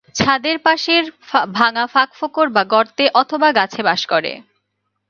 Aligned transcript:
ছাদের 0.15 0.57
পাশের 0.59 1.03
ভাঙা 1.53 1.85
ফাঁক-ফোঁকড় 1.87 2.51
বা 2.51 2.63
গর্তে 2.65 3.05
অথবা 3.13 3.49
গাছে 3.51 3.81
বাস 3.83 4.01
করে। 4.05 4.31